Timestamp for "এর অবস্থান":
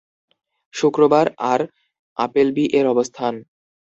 2.73-3.33